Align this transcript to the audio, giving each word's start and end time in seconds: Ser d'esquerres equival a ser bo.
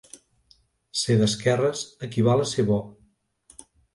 Ser 1.01 1.17
d'esquerres 1.19 1.83
equival 2.09 2.43
a 2.45 2.49
ser 2.55 2.65
bo. 2.73 2.81